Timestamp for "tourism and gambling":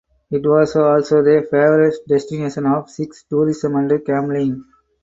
3.29-4.65